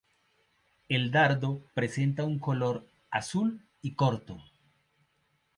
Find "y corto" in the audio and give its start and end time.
3.83-4.41